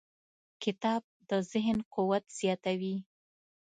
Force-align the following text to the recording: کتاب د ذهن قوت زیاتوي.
کتاب 0.63 1.01
د 1.29 1.31
ذهن 1.51 1.77
قوت 1.93 2.23
زیاتوي. 2.39 2.95